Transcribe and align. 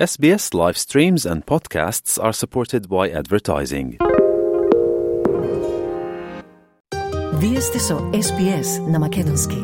SBS 0.00 0.54
live 0.54 0.78
streams 0.78 1.26
and 1.26 1.44
podcasts 1.44 2.18
are 2.18 2.32
supported 2.32 2.88
by 2.88 3.10
advertising. 3.10 3.98
Вие 7.40 7.60
сте 7.60 7.78
со 7.80 7.94
SPS 8.12 8.90
на 8.90 8.98
Македонски. 8.98 9.56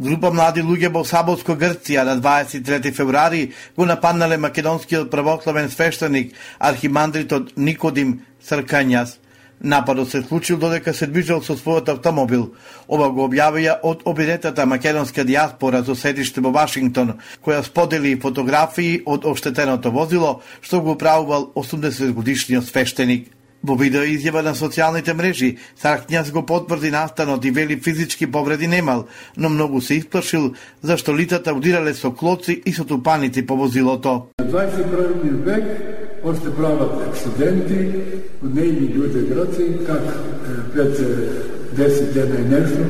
Група 0.00 0.30
млади 0.32 0.62
луѓе 0.62 0.88
во 0.88 1.04
Сабовско 1.04 1.52
Грција 1.52 2.04
на 2.04 2.16
23 2.16 2.92
февруари 2.92 3.52
го 3.76 3.84
нападнале 3.84 4.36
македонскиот 4.36 5.10
православен 5.10 5.68
свештеник 5.70 6.32
архимандритот 6.58 7.52
Никодим 7.56 8.20
Сркањас. 8.40 9.18
Нападот 9.64 10.10
се 10.10 10.22
случил 10.22 10.58
додека 10.58 10.94
се 10.94 11.06
движел 11.06 11.38
со 11.38 11.54
својот 11.54 11.92
автомобил. 11.92 12.48
Ова 12.90 13.12
го 13.14 13.28
објавија 13.28 13.76
од 13.86 14.00
обидетата 14.10 14.66
македонска 14.66 15.22
диаспора 15.24 15.84
со 15.86 15.94
седиште 15.94 16.42
во 16.42 16.50
Вашингтон, 16.50 17.14
која 17.46 17.62
сподели 17.62 18.16
фотографии 18.18 19.02
од 19.06 19.22
оштетеното 19.24 19.92
возило, 19.94 20.40
што 20.60 20.80
го 20.82 20.98
управувал 20.98 21.52
80 21.54 22.10
годишниот 22.10 22.66
свештеник. 22.66 23.30
Во 23.62 23.76
видео 23.78 24.02
изјава 24.02 24.42
на 24.42 24.56
социјалните 24.58 25.14
мрежи, 25.14 25.58
Саркњас 25.78 26.32
го 26.34 26.42
потврди 26.42 26.90
настанот 26.90 27.44
и 27.44 27.50
вели 27.54 27.78
физички 27.78 28.26
повреди 28.26 28.66
немал, 28.66 29.06
но 29.36 29.48
многу 29.48 29.80
се 29.80 29.94
исплашил 30.02 30.54
зашто 30.82 31.14
литата 31.14 31.54
удирале 31.54 31.94
со 31.94 32.10
клоци 32.10 32.52
и 32.66 32.72
со 32.72 32.84
тупаници 32.84 33.46
по 33.46 33.56
возилото. 33.56 34.26
21 34.42 35.44
век 35.46 36.11
още 36.24 36.50
прават 36.56 36.92
акциденти, 37.08 37.80
нейни 38.42 38.88
луѓе 38.96 39.22
граци, 39.28 39.66
как 39.86 40.02
пред 40.74 40.98
10 41.76 42.12
дена 42.12 42.36
и 42.40 42.48
нешто, 42.48 42.82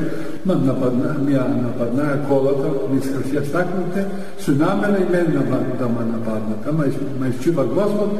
ма 0.45 0.55
нападна, 0.55 1.15
ми 1.19 1.33
ја 1.33 1.45
нападнаа 1.47 2.19
колата, 2.27 2.71
ми 2.91 2.99
скршија 3.01 3.45
стакнуте, 3.47 4.05
со 4.39 4.51
намера 4.51 4.99
и 4.99 5.09
мен 5.11 5.31
да 5.79 5.87
ма 5.87 6.05
нападнат. 6.05 6.67
Ама 6.67 6.85
ма 7.19 7.27
изчува 7.27 7.65
Господ, 7.65 8.19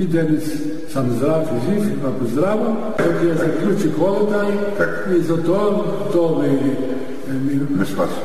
и 0.00 0.06
денес 0.06 0.44
сам 0.92 1.10
здрав 1.10 1.48
и 1.52 1.70
жив, 1.70 1.92
ако 2.06 2.24
здрава, 2.24 2.76
како 2.96 3.24
ја 3.24 3.38
заклучи 3.38 3.92
колата 3.98 4.46
и 5.16 5.20
за 5.20 5.36
тоа, 5.44 5.84
тоа 6.12 6.42
ми, 6.42 6.76
ми, 7.28 7.60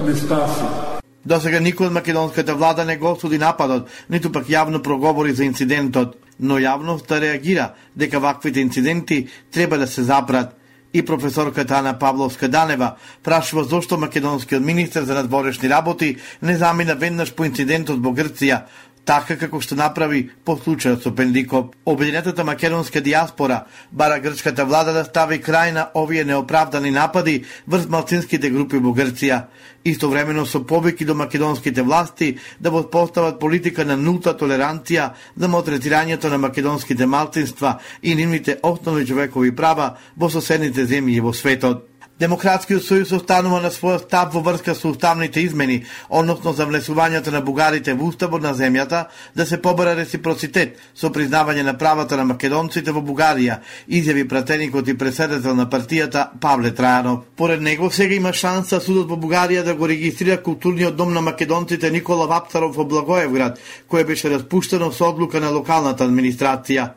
ми 0.05 0.16
спаси. 0.16 0.94
До 1.26 1.40
сега 1.42 1.58
никој 1.58 1.90
од 1.90 1.95
македонската 1.98 2.54
влада 2.54 2.84
не 2.86 2.98
го 3.02 3.16
осуди 3.16 3.40
нападот, 3.42 3.90
ниту 4.09 4.30
пак 4.31 4.45
јавно 4.45 4.81
проговори 4.86 5.34
за 5.34 5.48
инцидентот, 5.50 6.20
но 6.40 6.59
јавноста 6.62 7.18
реагира 7.20 7.73
дека 7.95 8.20
ваквите 8.20 8.62
инциденти 8.62 9.28
треба 9.52 9.78
да 9.78 9.88
се 9.88 10.03
запрат. 10.03 10.53
И 10.94 11.02
професорката 11.06 11.76
Ана 11.76 12.00
Павловска 12.00 12.48
Данева 12.48 12.96
прашува 13.23 13.64
зошто 13.64 13.98
македонскиот 13.98 14.64
министер 14.64 15.03
за 15.03 15.14
надворешни 15.14 15.70
работи 15.70 16.16
не 16.42 16.58
замина 16.58 16.96
веднаш 16.96 17.34
по 17.34 17.44
инцидентот 17.44 18.00
во 18.00 18.14
Грција, 18.16 18.62
така 19.06 19.38
како 19.38 19.61
што 19.61 19.78
направи 19.78 20.25
по 20.45 20.56
случајот 20.58 21.03
со 21.03 21.11
Пендикоп. 21.16 21.75
Обединетата 21.86 22.44
македонска 22.44 23.02
диаспора 23.02 23.66
бара 23.92 24.20
грчката 24.20 24.66
влада 24.66 24.94
да 24.94 25.06
стави 25.06 25.39
крај 25.42 25.72
на 25.73 25.88
овие 25.94 26.25
неоправдани 26.25 26.92
напади 26.92 27.44
врз 27.67 27.88
малцинските 27.89 28.50
групи 28.50 28.81
во 28.81 28.94
Грција. 28.97 29.45
Истовремено 29.86 30.45
со 30.45 30.64
повеки 30.66 31.06
до 31.06 31.16
македонските 31.16 31.81
власти 31.81 32.38
да 32.59 32.72
воспостават 32.72 33.39
политика 33.39 33.86
на 33.86 33.97
нулта 33.97 34.34
толеранција 34.34 35.12
за 35.38 35.47
малтретирањето 35.47 36.30
на 36.30 36.38
македонските 36.38 37.06
малцинства 37.06 37.80
и 38.03 38.16
нивните 38.16 38.58
основни 38.64 39.06
човекови 39.06 39.56
права 39.56 39.97
во 40.17 40.30
соседните 40.30 40.88
земји 40.88 41.22
во 41.22 41.34
светот. 41.34 41.94
Демократскиот 42.16 42.80
сојуз 42.80 43.09
останува 43.17 43.58
на 43.59 43.67
својот 43.75 44.05
стап 44.05 44.30
во 44.31 44.39
врска 44.39 44.71
со 44.71 44.88
уставните 44.88 45.41
измени, 45.44 45.81
односно 46.08 46.53
за 46.55 46.63
внесувањето 46.63 47.33
на 47.35 47.41
бугарите 47.44 47.94
во 47.94 48.07
уставот 48.07 48.41
на 48.41 48.53
земјата, 48.55 49.02
да 49.35 49.45
се 49.45 49.59
побара 49.61 49.97
реципроцитет 49.99 50.80
со 50.95 51.11
признавање 51.11 51.66
на 51.67 51.73
правата 51.77 52.16
на 52.16 52.23
македонците 52.23 52.95
во 52.95 53.03
Бугарија, 53.03 53.59
изјави 53.89 54.23
пратеникот 54.31 54.88
и 54.88 54.97
преседател 54.97 55.59
на 55.59 55.67
партијата 55.67 56.30
Павле 56.39 56.72
Трајанов. 56.72 57.22
Поред 57.35 57.62
него 57.62 57.91
сега 57.91 58.16
има 58.16 58.31
шанса 58.34 58.79
судот 58.79 59.11
во 59.11 59.19
Бугарија 59.19 59.67
да 59.67 59.75
го 59.75 59.85
регистрира 59.88 60.41
културниот 60.41 60.95
дом 60.95 61.13
на 61.13 61.22
македонците 61.22 61.91
Никола 61.91 62.28
Вапцаров 62.31 62.78
во 62.78 62.85
Благоевград, 62.85 63.59
кој 63.91 64.07
беше 64.07 64.31
распуштено 64.31 64.91
со 64.91 65.11
одлука 65.11 65.44
на 65.44 65.51
локалната 65.51 66.07
администрација. 66.07 66.94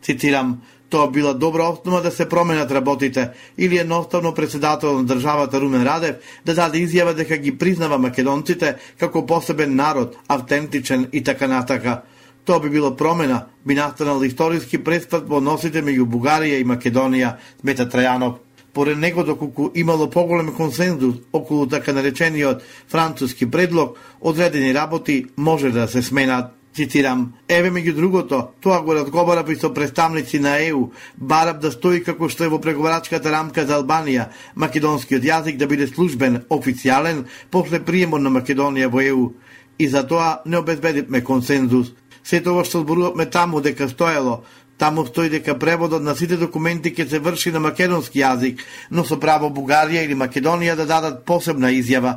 Цитирам, 0.00 0.60
Тоа 0.90 1.10
била 1.10 1.34
добра 1.34 1.68
основа 1.68 2.02
да 2.02 2.10
се 2.10 2.28
променат 2.28 2.70
работите, 2.70 3.30
или 3.58 3.78
едноставно 3.78 4.34
председател 4.34 4.98
на 4.98 5.04
државата 5.04 5.60
Румен 5.60 5.84
Радев 5.86 6.16
да 6.44 6.54
даде 6.54 6.78
изјава 6.82 7.14
дека 7.14 7.36
ги 7.36 7.58
признава 7.58 7.98
македонците 7.98 8.74
како 8.98 9.26
посебен 9.26 9.76
народ, 9.76 10.16
автентичен 10.28 11.08
и 11.12 11.22
така 11.22 11.46
натака. 11.48 12.02
Тоа 12.44 12.60
би 12.60 12.70
било 12.70 12.96
промена, 12.96 13.44
би 13.66 13.74
настанал 13.74 14.22
историски 14.22 14.82
престат 14.82 15.28
во 15.28 15.38
односите 15.38 15.82
меѓу 15.82 16.10
Бугарија 16.10 16.58
и 16.58 16.66
Македонија, 16.66 17.36
смета 17.60 17.86
Трајанов. 17.86 18.40
Поред 18.72 18.98
него, 18.98 19.22
доколку 19.24 19.70
имало 19.74 20.10
поголем 20.10 20.52
консензус 20.56 21.14
околу 21.32 21.66
така 21.66 21.92
наречениот 21.92 22.62
француски 22.88 23.50
предлог, 23.50 23.98
одредени 24.20 24.74
работи 24.74 25.26
може 25.36 25.70
да 25.70 25.88
се 25.88 26.02
сменат. 26.02 26.59
Цитирам, 26.70 27.32
еве 27.48 27.70
меѓу 27.74 27.96
другото, 27.96 28.36
тоа 28.62 28.78
го 28.86 28.94
разговара 28.94 29.42
при 29.44 29.56
со 29.58 29.72
представници 29.74 30.38
на 30.38 30.54
ЕУ, 30.62 30.92
бараб 31.16 31.58
да 31.60 31.72
стои 31.74 31.98
како 32.06 32.28
што 32.30 32.46
е 32.46 32.52
во 32.52 32.60
преговарачката 32.62 33.32
рамка 33.34 33.64
за 33.66 33.80
Албанија, 33.80 34.28
македонскиот 34.54 35.26
јазик 35.26 35.58
да 35.58 35.66
биде 35.66 35.88
службен, 35.90 36.44
официјален, 36.48 37.24
после 37.50 37.82
приемот 37.82 38.22
на 38.22 38.30
Македонија 38.30 38.86
во 38.86 39.02
ЕУ. 39.02 39.32
И 39.78 39.88
за 39.88 40.06
тоа 40.06 40.42
не 40.46 40.58
обезбедивме 40.58 41.24
консензус. 41.24 41.90
Сето 42.22 42.52
ова 42.54 42.64
што 42.64 42.84
зборувавме 42.84 43.26
таму 43.26 43.60
дека 43.60 43.88
стоело, 43.88 44.44
Таму 44.80 45.04
стои 45.06 45.28
дека 45.28 45.58
преводот 45.58 46.00
на 46.02 46.14
сите 46.16 46.38
документи 46.40 46.88
ќе 46.96 47.04
се 47.08 47.18
врши 47.20 47.50
на 47.52 47.60
македонски 47.60 48.22
јазик, 48.22 48.62
но 48.90 49.04
со 49.04 49.18
право 49.20 49.50
Бугарија 49.52 50.06
или 50.06 50.16
Македонија 50.16 50.72
да 50.76 50.86
дадат 50.88 51.18
посебна 51.28 51.68
изјава, 51.68 52.14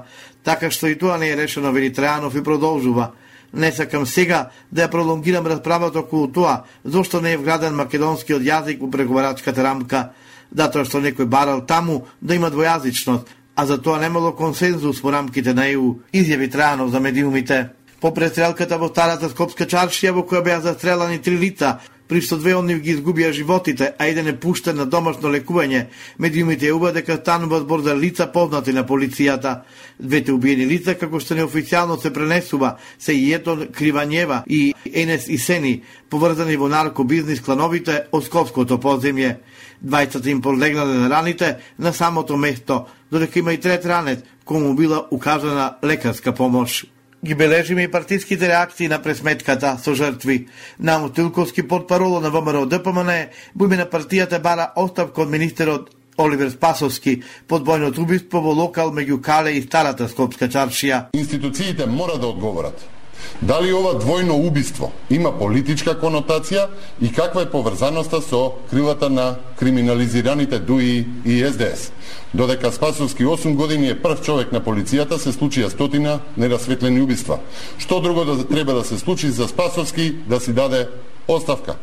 така 0.47 0.69
што 0.71 0.87
и 0.87 0.95
тоа 0.95 1.17
не 1.19 1.33
е 1.33 1.35
решено, 1.35 1.73
вели 1.75 1.91
Трајанов 1.91 2.37
и 2.39 2.43
продолжува. 2.43 3.09
Не 3.53 3.71
сакам 3.71 4.05
сега 4.05 4.49
да 4.71 4.87
ја 4.87 4.91
пролонгирам 4.91 5.47
расправата 5.47 5.99
околу 5.99 6.27
тоа, 6.27 6.63
зошто 6.83 7.21
не 7.21 7.33
е 7.33 7.37
вграден 7.37 7.75
македонскиот 7.77 8.41
јазик 8.41 8.81
во 8.81 8.89
преговарачката 8.89 9.63
рамка, 9.63 10.09
затоа 10.49 10.85
што 10.85 11.01
некој 11.01 11.29
барал 11.29 11.61
таму 11.65 12.07
да 12.21 12.33
има 12.35 12.49
двојазичност, 12.49 13.29
а 13.55 13.65
за 13.65 13.77
тоа 13.77 13.99
немало 14.01 14.33
консензус 14.33 15.01
во 15.01 15.11
рамките 15.11 15.53
на 15.53 15.67
ЕУ, 15.69 15.99
изјави 16.13 16.49
Трајанов 16.49 16.89
за 16.89 16.99
медиумите. 16.99 17.69
По 18.01 18.11
престрелката 18.11 18.77
во 18.77 18.89
старата 18.89 19.29
Скопска 19.29 19.69
чаршија 19.69 20.11
во 20.11 20.25
која 20.25 20.43
беа 20.43 20.61
застрелани 20.61 21.21
три 21.21 21.37
лица, 21.37 21.77
при 22.13 22.21
што 22.21 22.37
две 22.37 22.51
од 22.53 22.67
нив 22.69 22.77
ги 22.85 22.91
изгубија 22.93 23.31
животите, 23.33 23.87
а 23.97 24.05
еден 24.05 24.27
е 24.29 24.35
пуштен 24.37 24.77
на 24.77 24.85
домашно 24.85 25.31
лекување. 25.33 25.87
Медиумите 26.21 26.69
јува 26.69 26.91
дека 26.93 27.15
станува 27.17 27.63
збор 27.63 27.81
за 27.81 27.95
лица 27.97 28.27
познати 28.29 28.69
на 28.69 28.83
полицијата. 28.85 29.63
Двете 29.97 30.35
убиени 30.35 30.67
лица, 30.69 30.93
како 30.93 31.17
што 31.17 31.33
неофицијално 31.33 31.97
се 31.97 32.13
пренесува, 32.13 32.75
се 33.01 33.17
и 33.17 33.33
Етон 33.33 33.65
Кривањева 33.73 34.43
и 34.45 34.75
Енес 34.93 35.25
Исени, 35.25 35.79
поврзани 36.13 36.53
во 36.61 36.69
наркобизнис 36.69 37.41
клановите 37.41 38.03
од 38.13 38.29
Скопското 38.29 38.77
подземје. 38.77 39.39
Двајцата 39.81 40.29
им 40.29 40.45
подлегнале 40.45 41.01
на 41.01 41.09
раните 41.09 41.55
на 41.79 41.97
самото 41.97 42.37
место, 42.37 42.83
додека 43.09 43.39
има 43.39 43.53
и 43.53 43.57
трет 43.57 43.85
ранет, 43.85 44.21
кому 44.45 44.75
била 44.75 45.07
укажана 45.09 45.77
лекарска 45.81 46.31
помош 46.31 46.83
ги 47.25 47.35
бележиме 47.35 47.83
и 47.83 47.91
партиските 47.91 48.47
реакции 48.47 48.87
на 48.87 49.01
пресметката 49.01 49.77
со 49.83 49.95
жртви. 49.95 50.47
Намо 50.79 51.09
Тилковски 51.09 51.67
под 51.67 51.87
парола 51.87 52.21
на 52.21 52.29
ВМРО 52.29 52.65
ДПМН, 52.65 53.11
бујме 53.57 53.77
на 53.77 53.85
партијата 53.89 54.41
бара 54.41 54.71
оставка 54.75 55.21
од 55.21 55.29
министерот 55.29 55.89
Оливер 56.17 56.51
Спасовски 56.51 57.21
под 57.47 57.63
бојното 57.65 58.03
убиство 58.03 58.41
во 58.41 58.53
локал 58.53 58.91
меѓу 58.91 59.21
Кале 59.21 59.57
и 59.57 59.61
Старата 59.61 60.07
Скопска 60.07 60.47
чаршија. 60.47 61.09
Институциите 61.13 61.85
мора 61.85 62.17
да 62.17 62.27
одговорат 62.27 62.92
Дали 63.41 63.73
ова 63.73 63.93
двојно 63.99 64.37
убиство 64.47 64.91
има 65.09 65.31
политичка 65.37 65.97
конотација 65.99 66.67
и 67.01 67.11
каква 67.11 67.41
е 67.41 67.49
поврзаноста 67.51 68.21
со 68.21 68.53
крилата 68.69 69.09
на 69.09 69.35
криминализираните 69.59 70.59
ДУИ 70.59 71.05
и 71.25 71.43
СДС? 71.43 71.91
Додека 72.33 72.71
Спасовски 72.71 73.25
8 73.25 73.55
години 73.55 73.89
е 73.89 74.01
прв 74.01 74.21
човек 74.21 74.51
на 74.51 74.61
полицијата, 74.61 75.17
се 75.17 75.33
случија 75.33 75.69
стотина 75.69 76.19
нерасветлени 76.37 77.01
убиства. 77.01 77.39
Што 77.77 77.99
друго 77.99 78.25
да 78.25 78.47
треба 78.47 78.73
да 78.73 78.83
се 78.83 78.97
случи 78.97 79.29
за 79.29 79.47
Спасовски 79.47 80.15
да 80.27 80.39
си 80.39 80.53
даде 80.53 80.87
оставка? 81.27 81.75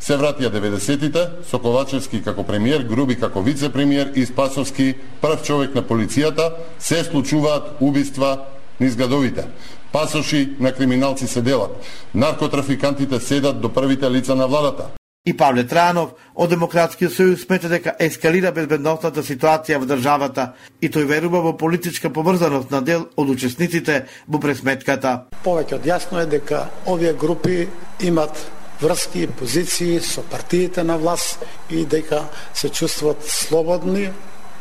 Се 0.00 0.14
вратија 0.14 0.52
90-тите, 0.54 1.24
со 1.50 1.58
Ковачевски 1.58 2.22
како 2.22 2.44
премиер, 2.46 2.86
Груби 2.86 3.16
како 3.18 3.42
вице-премиер 3.42 4.12
и 4.14 4.26
Спасовски 4.26 4.94
прв 5.20 5.42
човек 5.42 5.74
на 5.74 5.82
полицијата, 5.82 6.52
се 6.78 7.02
случуваат 7.04 7.80
убиства 7.80 8.38
низ 8.80 8.96
градовите. 8.96 9.44
Пасоши 9.92 10.56
на 10.60 10.72
криминалци 10.72 11.26
се 11.26 11.42
делат. 11.42 11.70
Наркотрафикантите 12.14 13.20
седат 13.20 13.60
до 13.60 13.72
првите 13.72 14.10
лица 14.10 14.34
на 14.34 14.46
владата. 14.46 14.84
И 15.26 15.36
Павле 15.36 15.66
Транов 15.66 16.14
од 16.34 16.48
Демократскиот 16.48 17.12
сојуз 17.12 17.42
смета 17.44 17.68
дека 17.68 17.92
ескалира 18.00 18.48
безбедносната 18.56 19.20
ситуација 19.20 19.76
во 19.82 19.88
државата 19.90 20.46
и 20.80 20.88
тој 20.88 21.04
верува 21.04 21.42
во 21.44 21.52
политичка 21.52 22.08
поврзаност 22.08 22.70
на 22.70 22.80
дел 22.80 23.04
од 23.16 23.28
учесниците 23.28 24.06
во 24.26 24.40
пресметката. 24.40 25.28
Повеќе 25.44 25.76
од 25.76 25.88
јасно 25.90 26.22
е 26.22 26.30
дека 26.38 26.62
овие 26.86 27.12
групи 27.12 27.68
имат 28.00 28.40
врски 28.80 29.26
и 29.26 29.26
позиции 29.26 30.00
со 30.00 30.22
партиите 30.22 30.84
на 30.84 30.96
власт 30.96 31.44
и 31.68 31.84
дека 31.84 32.24
се 32.54 32.68
чувствуваат 32.68 33.28
слободни 33.28 34.08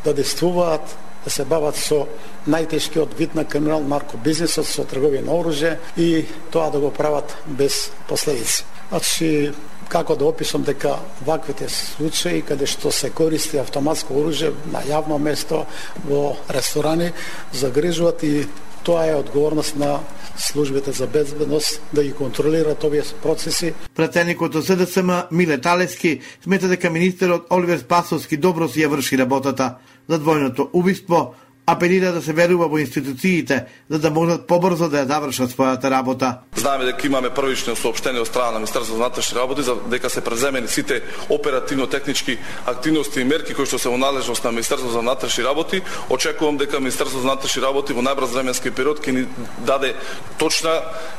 да 0.04 0.13
действуваат 0.13 0.98
да 1.27 1.31
се 1.33 1.44
бават 1.44 1.75
со 1.75 2.06
најтешкиот 2.47 3.18
вид 3.19 3.33
на 3.35 3.44
криминал 3.44 3.83
наркобизнисот 3.83 4.68
со 4.69 4.85
трговија 4.88 5.25
на 5.27 5.35
оружје 5.35 5.74
и 6.00 6.24
тоа 6.51 6.69
да 6.71 6.79
го 6.79 6.91
прават 6.95 7.35
без 7.45 7.89
последици. 8.07 8.63
Значи, 8.89 9.51
како 9.91 10.15
да 10.15 10.25
опишам 10.25 10.63
дека 10.63 10.94
ваквите 11.27 11.68
случаи 11.69 12.41
каде 12.47 12.68
што 12.68 12.91
се 12.95 13.09
користи 13.12 13.59
автоматско 13.59 14.15
оружје 14.15 14.53
на 14.71 14.85
јавно 14.88 15.19
место 15.19 15.65
во 16.07 16.38
ресторани 16.47 17.12
загрижуваат 17.51 18.24
и 18.24 18.47
тоа 18.88 19.09
е 19.12 19.19
одговорност 19.19 19.75
на 19.75 20.00
службите 20.38 20.91
за 20.91 21.07
безбедност 21.07 21.81
да 21.94 22.03
ги 22.03 22.13
контролираат 22.13 22.83
овие 22.83 23.03
процеси. 23.24 23.74
Пратеникот 23.95 24.56
од 24.56 24.63
СДСМ 24.63 25.12
Миле 25.31 25.59
Талески 25.59 26.21
смета 26.44 26.71
дека 26.71 26.89
министерот 26.89 27.51
Оливер 27.51 27.83
Спасовски 27.83 28.38
добро 28.38 28.71
си 28.71 28.88
ја 28.88 28.95
врши 28.95 29.19
работата 29.19 29.75
за 30.07 30.19
двојното 30.19 30.69
убиство, 30.74 31.36
апелира 31.68 32.12
да 32.12 32.22
се 32.22 32.34
верува 32.34 32.68
во 32.68 32.80
институциите 32.80 33.66
за 33.90 34.00
да 34.00 34.10
можат 34.10 34.48
побрзо 34.48 34.88
да 34.88 35.04
ја 35.04 35.08
завршат 35.08 35.52
својата 35.52 35.92
работа. 35.92 36.40
Знаеме 36.56 36.86
дека 36.88 37.08
имаме 37.08 37.30
првично 37.30 37.75
сообштение 37.75 38.24
од 38.24 38.28
страна 38.28 38.56
на 38.56 38.60
Министерството 38.64 38.96
за 38.96 39.04
внатрешни 39.04 39.36
работи 39.36 39.64
за 39.68 39.75
дека 39.92 40.10
се 40.10 40.22
преземени 40.22 40.68
сите 40.68 41.02
оперативно-технички 41.30 42.38
активности 42.66 43.19
и 43.19 43.28
мерки 43.28 43.54
кои 43.54 43.68
што 43.68 43.80
се 43.80 43.92
во 43.92 43.98
належност 44.00 44.44
на 44.48 44.52
Министерството 44.56 44.94
за 44.94 45.00
внатрешни 45.04 45.44
работи. 45.44 45.81
Очекувам 46.10 46.58
дека 46.58 46.80
Министерството 46.80 47.22
за 47.22 47.28
внатрешни 47.28 47.62
работи 47.62 47.94
во 47.94 48.00
најбрз 48.00 48.31
временски 48.31 48.72
период 48.72 49.04
ќе 49.04 49.12
ни 49.12 49.28
даде 49.68 49.92
точна 50.40 50.72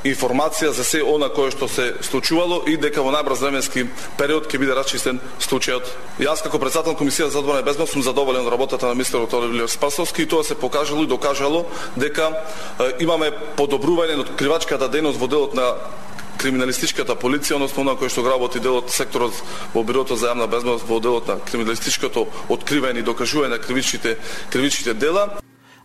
информација 0.05 0.73
за 0.73 0.85
се 0.85 1.05
она 1.05 1.29
кое 1.29 1.53
што 1.53 1.69
се 1.69 1.93
случувало 2.01 2.65
и 2.65 2.81
дека 2.81 3.05
во 3.05 3.13
најбрз 3.13 3.45
временски 3.45 3.85
период 4.17 4.49
ќе 4.49 4.65
биде 4.65 4.73
расчистен 4.73 5.21
случајот. 5.45 5.93
Јас 6.25 6.41
како 6.41 6.57
председател 6.57 6.97
на 6.97 6.99
Комисија 7.05 7.29
за 7.29 7.45
одбрана 7.45 7.61
и 7.61 7.69
безбедност 7.69 7.93
сум 7.93 8.03
задоволен 8.03 8.49
од 8.49 8.53
работата 8.53 8.89
на 8.89 8.97
министерот 8.97 9.33
Оливер 9.33 9.69
Спасовски 9.69 10.23
и 10.23 10.27
тоа 10.27 10.38
се 10.45 10.55
покажало 10.55 11.03
и 11.03 11.07
докажало 11.07 11.67
дека 11.97 12.33
имаме 13.01 13.33
подобрување 13.57 14.17
на 14.17 14.27
откривачката 14.27 14.89
дејност 14.89 15.19
во 15.19 15.27
делот 15.27 15.55
на 15.55 15.75
криминалистичката 16.39 17.17
полиција, 17.19 17.59
односно 17.59 17.85
на 17.85 17.97
кој 17.99 18.13
што 18.13 18.23
работи 18.29 18.63
делот 18.63 18.93
секторот 18.95 19.35
во 19.75 19.83
бирото 19.83 20.17
за 20.17 20.31
јавна 20.31 20.47
безбедност 20.47 20.87
во 20.87 21.01
делот 21.03 21.27
на 21.27 21.39
криминалистичкото 21.43 22.29
откривање 22.49 23.03
и 23.03 23.07
докажување 23.07 23.57
на 23.57 23.59
кривичните 23.59 24.17
кривичните 24.51 24.95
дела. 24.95 25.29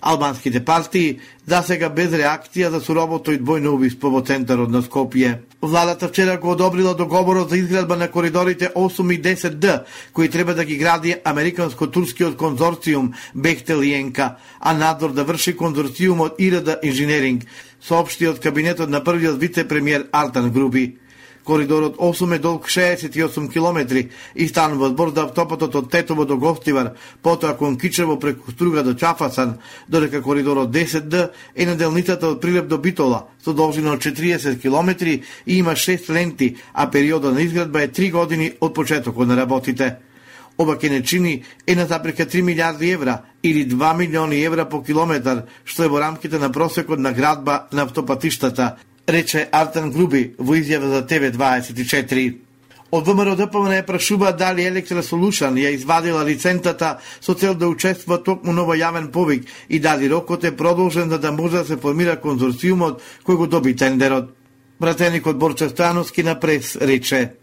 Албанските 0.03 0.65
партии 0.65 1.19
да 1.47 1.61
сега 1.63 1.89
без 1.89 2.11
реакција 2.11 2.69
за 2.71 2.79
суровото 2.83 3.31
и 3.31 3.39
двојно 3.39 3.71
убиство 3.71 4.09
во 4.11 4.21
центарот 4.21 4.69
на 4.69 4.81
Скопје. 4.83 5.37
Владата 5.61 6.07
вчера 6.07 6.37
го 6.37 6.51
одобрила 6.51 6.93
договорот 6.95 7.49
за 7.49 7.57
изградба 7.57 7.95
на 7.95 8.07
коридорите 8.11 8.69
8 8.75 9.13
и 9.13 9.21
10Д, 9.21 9.83
кои 10.13 10.29
треба 10.29 10.53
да 10.55 10.65
ги 10.65 10.77
гради 10.77 11.15
Американско-турскиот 11.23 12.35
конзорциум 12.35 13.13
Бехтел 13.35 13.81
и 13.81 13.93
Енка, 13.93 14.35
а 14.59 14.73
надзор 14.73 15.13
да 15.13 15.23
врши 15.23 15.55
конзорциумот 15.57 16.35
Ирада 16.39 16.79
Инженеринг, 16.83 17.43
соопшти 17.81 18.27
од 18.27 18.39
кабинетот 18.39 18.89
на 18.89 19.03
првиот 19.03 19.39
вице-премиер 19.39 20.07
Артан 20.11 20.51
Груби. 20.51 20.97
Коридорот 21.43 21.97
8 21.97 22.35
е 22.35 22.39
долг 22.39 22.65
68 22.67 23.51
км 23.51 24.07
и 24.35 24.47
станува 24.47 24.89
збор 24.89 25.11
за 25.15 25.21
автопатот 25.21 25.75
од 25.75 25.89
Тетово 25.91 26.25
до 26.25 26.37
Гостивар, 26.37 26.93
потоа 27.21 27.57
кон 27.57 27.77
Кичево 27.77 28.19
преку 28.19 28.51
Струга 28.51 28.83
до 28.83 28.93
Чафасан, 28.93 29.57
додека 29.89 30.21
коридорот 30.21 30.71
10Д 30.71 31.29
е 31.55 31.65
на 31.65 31.75
делницата 31.75 32.27
од 32.27 32.41
Прилеп 32.41 32.67
до 32.67 32.77
Битола, 32.77 33.27
со 33.43 33.53
должина 33.53 33.91
од 33.91 33.99
40 33.99 34.61
км 34.61 35.05
и 35.05 35.21
има 35.45 35.71
6 35.71 36.09
ленти, 36.09 36.55
а 36.73 36.91
периода 36.91 37.31
на 37.31 37.41
изградба 37.41 37.83
е 37.83 37.87
3 37.87 38.11
години 38.11 38.51
од 38.61 38.73
почетокот 38.73 39.27
на 39.27 39.37
работите. 39.37 39.95
Ова 40.57 40.77
ќе 40.77 40.89
не 40.89 41.03
чини 41.03 41.43
една 41.67 41.85
запрека 41.85 42.25
3 42.25 42.41
милиарди 42.41 42.91
евра 42.91 43.21
или 43.43 43.67
2 43.67 43.97
милиони 43.97 44.43
евра 44.43 44.69
по 44.69 44.83
километар, 44.83 45.43
што 45.65 45.83
е 45.83 45.91
во 45.91 45.99
рамките 45.99 46.39
на 46.39 46.51
просекот 46.51 46.99
на 46.99 47.11
градба 47.11 47.67
на 47.73 47.83
автопатиштата, 47.83 48.75
рече 49.07 49.47
Артан 49.51 49.91
Груби 49.91 50.35
во 50.37 50.55
изјава 50.55 50.89
за 50.89 51.01
ТВ24. 51.07 52.33
Од 52.93 53.07
ВМРО 53.07 53.35
ДПМН 53.35 53.79
е 53.79 53.85
прашува 53.85 54.31
дали 54.37 54.67
Electra 54.69 55.01
Солушан 55.01 55.55
ја 55.57 55.73
извадила 55.73 56.23
лицентата 56.23 56.99
со 57.21 57.33
цел 57.33 57.55
да 57.55 57.67
учествува 57.67 58.19
токму 58.23 58.53
ново 58.53 58.75
јавен 58.75 59.09
повик 59.11 59.47
и 59.69 59.79
дали 59.79 60.09
рокот 60.09 60.43
е 60.43 60.55
продолжен 60.55 61.09
за 61.09 61.19
да 61.19 61.31
може 61.31 61.57
да 61.57 61.65
се 61.65 61.77
формира 61.77 62.19
конзорциумот 62.21 63.01
кој 63.25 63.35
го 63.35 63.47
доби 63.47 63.75
тендерот. 63.75 64.29
Пратеникот 64.79 65.37
Борче 65.37 65.69
Становски 65.69 66.23
на 66.23 66.39
прес 66.39 66.75
рече 66.75 67.33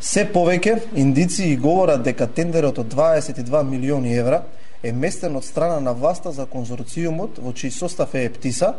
Се 0.00 0.28
повеќе 0.32 0.78
индиции 0.94 1.56
говорат 1.56 2.02
дека 2.02 2.26
тендерот 2.26 2.78
од 2.78 2.94
22 2.94 3.62
милиони 3.64 4.16
евра 4.16 4.42
е 4.82 4.92
местен 4.92 5.36
од 5.36 5.44
страна 5.44 5.80
на 5.80 5.92
власта 5.92 6.32
за 6.32 6.46
конзорциумот 6.46 7.38
во 7.42 7.52
чиј 7.52 7.70
состав 7.70 8.14
е 8.14 8.24
Ептиса, 8.28 8.74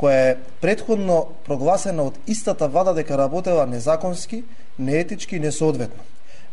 која 0.00 0.30
е 0.32 0.36
предходно 0.60 1.26
прогласена 1.44 2.08
од 2.08 2.16
истата 2.26 2.68
влада 2.68 2.94
дека 2.96 3.18
работела 3.18 3.66
незаконски, 3.66 4.44
неетички 4.78 5.36
и 5.36 5.40
несоодветно. 5.40 6.02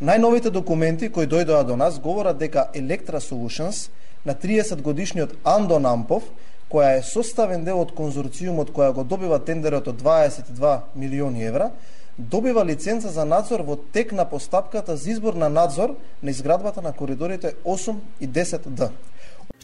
Најновите 0.03 0.51
документи 0.51 1.09
кои 1.09 1.25
дојдоа 1.25 1.63
до 1.63 1.77
нас 1.79 1.99
говорат 1.99 2.37
дека 2.37 2.67
Electra 2.75 3.23
Solutions 3.23 3.89
на 4.25 4.35
30 4.35 4.81
годишниот 4.81 5.37
Андо 5.43 5.79
Нампов, 5.79 6.23
која 6.69 6.97
е 6.99 7.03
составен 7.07 7.63
дел 7.63 7.79
од 7.79 7.95
конзорциумот 7.95 8.73
која 8.75 8.91
го 8.93 9.03
добива 9.07 9.39
тендерот 9.39 9.87
од 9.87 10.01
22 10.03 10.79
милиони 10.95 11.47
евра, 11.47 11.71
добива 12.17 12.65
лиценца 12.65 13.09
за 13.09 13.25
надзор 13.25 13.63
во 13.63 13.77
тек 13.77 14.11
на 14.11 14.25
постапката 14.25 14.97
за 14.97 15.09
избор 15.11 15.33
на 15.33 15.49
надзор 15.49 15.95
на 16.23 16.29
изградбата 16.29 16.81
на 16.81 16.91
коридорите 16.93 17.55
8 17.65 17.95
и 18.19 18.27
10Д. 18.29 18.89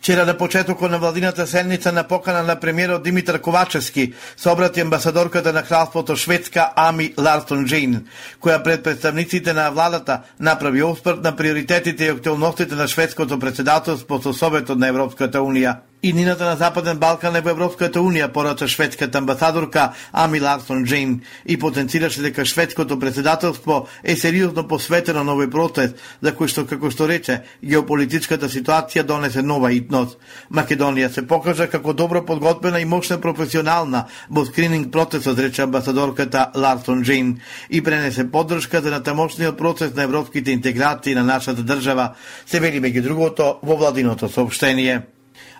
Вчера 0.03 0.25
на 0.25 0.37
почетокот 0.37 0.91
на 0.91 0.99
владината 0.99 1.47
седница 1.47 1.91
на 1.91 2.03
покана 2.03 2.43
на 2.43 2.59
премиерот 2.59 3.03
Димитар 3.03 3.39
Ковачевски 3.41 4.13
се 4.37 4.49
обрати 4.49 4.81
амбасадорката 4.81 5.53
на 5.53 5.63
кралството 5.63 6.15
Шведска 6.15 6.71
Ами 6.75 7.13
Ларсон 7.17 7.65
Джейн, 7.65 8.03
која 8.41 8.63
пред 8.63 8.83
представниците 8.83 9.53
на 9.53 9.69
владата 9.71 10.19
направи 10.39 10.83
оспрт 10.83 11.23
на 11.23 11.35
приоритетите 11.35 12.05
и 12.05 12.09
актуалностите 12.09 12.75
на 12.75 12.87
шведското 12.87 13.39
председателство 13.39 14.19
со 14.23 14.33
Советот 14.33 14.79
на 14.79 14.87
Европската 14.87 15.39
Унија 15.39 15.92
и 16.03 16.13
нината 16.13 16.45
на 16.45 16.55
Западен 16.55 16.97
Балкан 16.97 17.35
е 17.35 17.41
во 17.41 17.53
Европската 17.53 18.01
Унија, 18.03 18.27
порача 18.27 18.67
шведската 18.67 19.17
амбасадорка 19.17 19.93
Ами 20.11 20.41
Ларсон 20.41 20.83
Джейн 20.83 21.21
и 21.45 21.57
потенцираше 21.59 22.21
дека 22.21 22.45
шведското 22.45 22.99
председателство 22.99 23.87
е 24.03 24.15
сериозно 24.15 24.67
посветено 24.67 25.23
на 25.23 25.31
овој 25.31 25.47
процес, 25.49 25.95
за 26.21 26.33
кој 26.35 26.51
што, 26.51 26.65
како 26.67 26.91
што 26.91 27.07
рече, 27.07 27.39
геополитичката 27.63 28.49
ситуација 28.51 29.05
донесе 29.07 29.41
нова 29.41 29.71
итност. 29.71 30.19
Македонија 30.51 31.07
се 31.07 31.23
покажа 31.27 31.69
како 31.71 31.93
добро 31.93 32.25
подготвена 32.25 32.83
и 32.83 32.85
мощна 32.85 33.21
професионална 33.21 34.05
во 34.29 34.43
скрининг 34.45 34.91
процесот, 34.91 35.39
рече 35.39 35.63
амбасадорката 35.63 36.51
Ларсон 36.55 37.03
Джейн 37.03 37.39
и 37.69 37.81
пренесе 37.81 38.27
поддршка 38.31 38.81
за 38.81 38.91
натамошниот 38.91 39.57
процес 39.57 39.95
на 39.95 40.03
европските 40.03 40.51
интеграции 40.51 41.15
на 41.15 41.23
нашата 41.23 41.63
држава, 41.63 42.15
се 42.45 42.59
вели 42.59 42.83
меѓу 42.83 43.01
другото 43.01 43.59
во 43.63 43.79
владиното 43.79 44.27
сообщение. 44.27 45.12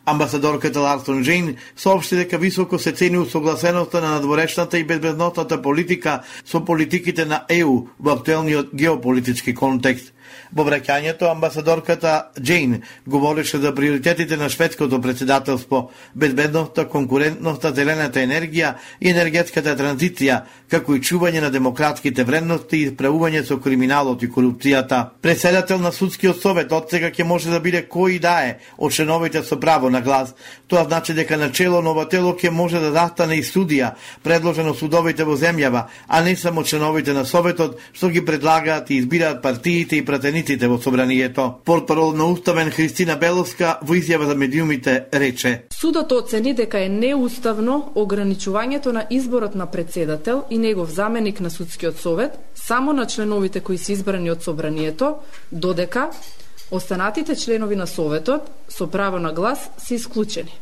Амбасадорката 0.06 0.80
Ларсон 0.80 1.24
Джейн 1.24 1.56
соопшти 1.78 2.16
дека 2.16 2.38
високо 2.38 2.80
се 2.80 2.92
цени 2.92 3.18
усогласеноста 3.18 4.02
на 4.02 4.10
надворешната 4.10 4.80
и 4.80 4.84
безбедносната 4.84 5.62
политика 5.62 6.22
со 6.46 6.66
политиките 6.66 7.26
на 7.26 7.46
ЕУ 7.50 7.88
во 8.00 8.12
актуелниот 8.12 8.76
геополитички 8.76 9.54
контекст. 9.54 10.14
Во 10.53 10.63
враќањето, 10.63 11.32
амбасадорката 11.32 12.32
Джейн 12.39 12.82
говореше 13.06 13.58
за 13.58 13.74
приоритетите 13.75 14.38
на 14.38 14.50
шведското 14.50 15.01
председателство, 15.01 15.92
безбедноста, 16.15 16.86
конкурентноста, 16.89 17.74
зелената 17.74 18.20
енергија 18.20 18.74
и 19.01 19.10
енергетската 19.10 19.75
транзиција, 19.77 20.42
како 20.70 20.96
и 20.96 21.01
чување 21.01 21.42
на 21.42 21.50
демократските 21.51 22.24
вредности 22.24 22.84
и 22.84 22.89
справување 22.92 23.44
со 23.46 23.58
криминалот 23.62 24.24
и 24.24 24.30
корупцијата. 24.30 25.03
Председател 25.22 25.80
на 25.80 25.92
судскиот 25.92 26.42
совет 26.42 26.72
од 26.72 26.89
сега 26.92 27.12
ќе 27.12 27.24
може 27.24 27.50
да 27.50 27.60
биде 27.60 27.84
кој 27.89 28.20
да 28.22 28.36
е 28.46 28.58
од 28.77 28.94
членовите 28.94 29.44
со 29.44 29.60
право 29.60 29.89
на 29.89 30.01
глас. 30.01 30.34
Тоа 30.68 30.86
значи 30.86 31.13
дека 31.13 31.38
начело 31.38 31.82
на 31.82 31.94
ова 31.94 32.08
тело 32.10 32.34
ќе 32.34 32.50
може 32.50 32.80
да 32.80 32.92
застане 32.92 33.38
и 33.38 33.44
судија, 33.44 33.94
предложено 34.24 34.74
судовите 34.74 35.24
во 35.24 35.38
земјава, 35.38 35.88
а 36.08 36.22
не 36.22 36.36
само 36.36 36.63
членовите 36.63 37.13
на 37.13 37.25
Советот, 37.25 37.77
што 37.94 38.10
ги 38.10 38.25
предлагаат 38.25 38.89
и 38.89 38.98
избираат 39.01 39.42
партиите 39.42 39.98
и 39.98 40.06
пратениците 40.13 40.67
во 40.67 40.77
собранието. 40.77 41.53
Портпарол 41.65 42.13
на 42.13 42.25
Уставен 42.29 42.70
Христина 42.70 43.15
Беловска 43.17 43.79
во 43.82 43.96
изјава 43.98 44.27
за 44.29 44.36
медиумите 44.36 45.08
рече. 45.13 45.63
Судот 45.74 46.12
оцени 46.12 46.53
дека 46.53 46.84
е 46.86 46.89
неуставно 46.89 47.91
ограничувањето 47.96 48.93
на 48.93 49.08
изборот 49.10 49.55
на 49.55 49.65
председател 49.65 50.43
и 50.50 50.58
негов 50.58 50.93
заменик 50.93 51.39
на 51.39 51.50
судскиот 51.50 51.98
совет 51.98 52.38
само 52.55 52.93
на 52.93 53.08
членовите 53.08 53.60
кои 53.60 53.77
се 53.77 53.93
избрани 53.93 54.32
од 54.32 54.43
собранието, 54.43 55.15
додека 55.51 56.10
останатите 56.72 57.36
членови 57.36 57.75
на 57.75 57.88
Советот 57.88 58.51
со 58.70 58.88
право 58.88 59.20
на 59.20 59.34
глас 59.34 59.70
се 59.77 59.96
исклучени. 59.96 60.60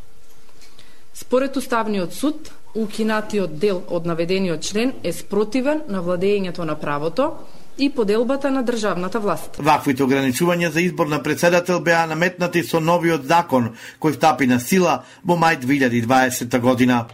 Според 1.14 1.56
Уставниот 1.56 2.14
суд, 2.14 2.52
укинатиот 2.74 3.58
дел 3.58 3.82
од 3.88 4.06
наведениот 4.06 4.62
член 4.62 4.92
е 5.04 5.12
спротивен 5.12 5.82
на 5.88 6.00
владењето 6.00 6.64
на 6.64 6.74
правото 6.74 7.32
и 7.78 7.90
поделбата 7.90 8.50
на 8.50 8.62
државната 8.62 9.20
власт. 9.20 9.56
Ваквите 9.58 10.02
ограничувања 10.02 10.70
за 10.70 10.80
избор 10.80 11.06
на 11.06 11.22
председател 11.22 11.80
беа 11.80 12.06
наметнати 12.06 12.62
со 12.62 12.80
новиот 12.80 13.26
закон 13.26 13.72
кој 14.00 14.16
стапи 14.16 14.46
на 14.46 14.60
сила 14.60 15.02
во 15.24 15.36
мај 15.36 15.60
2020 15.60 16.58
година. 16.60 17.06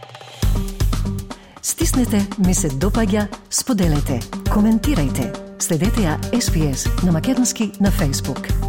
Стиснете, 1.61 2.25
ми 2.37 2.55
се 2.55 2.69
допаѓа, 2.69 3.27
споделете, 3.49 4.19
коментирајте. 4.49 5.29
Следете 5.59 6.07
ја 6.07 6.17
SPS 6.31 6.87
на 7.05 7.11
Македонски 7.11 7.71
на 7.79 7.91
Facebook. 7.91 8.68